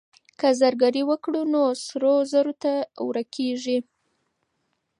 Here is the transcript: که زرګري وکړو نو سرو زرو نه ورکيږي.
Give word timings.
که 0.39 0.47
زرګري 0.61 1.03
وکړو 1.05 1.41
نو 1.53 1.63
سرو 1.85 2.13
زرو 2.31 2.53
نه 2.63 2.73
ورکيږي. 3.07 3.77